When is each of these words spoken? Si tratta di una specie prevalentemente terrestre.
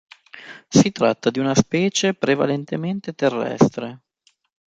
Si 0.67 0.91
tratta 0.91 1.29
di 1.29 1.37
una 1.37 1.53
specie 1.53 2.15
prevalentemente 2.15 3.13
terrestre. 3.13 3.99